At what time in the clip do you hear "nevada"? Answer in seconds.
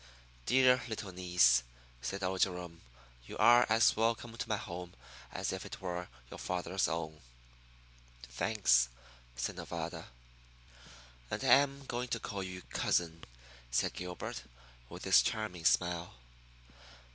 9.57-10.07